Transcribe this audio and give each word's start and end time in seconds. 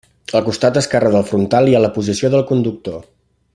Al 0.37 0.43
costat 0.45 0.79
esquerre 0.81 1.11
del 1.17 1.27
frontal 1.33 1.69
hi 1.73 1.77
ha 1.77 1.83
la 1.85 1.93
posició 1.99 2.33
del 2.37 2.45
conductor. 2.53 3.09